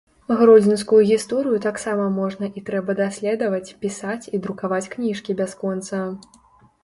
Гродзенскую 0.37 1.01
гісторыю 1.09 1.57
таксама 1.65 2.07
можна 2.15 2.49
і 2.61 2.63
трэба 2.69 2.95
даследаваць, 3.01 3.75
пісаць 3.85 4.29
і 4.37 4.41
друкаваць 4.45 4.91
кніжкі 4.95 5.31
бясконца. 5.43 5.99